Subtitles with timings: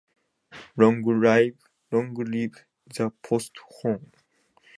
[0.77, 1.59] Long Live
[2.89, 3.51] the Post
[3.83, 4.11] Horn!